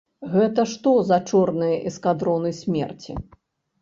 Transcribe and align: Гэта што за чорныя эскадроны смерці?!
Гэта 0.35 0.63
што 0.71 0.93
за 1.11 1.19
чорныя 1.31 1.75
эскадроны 1.91 2.55
смерці?! 2.65 3.13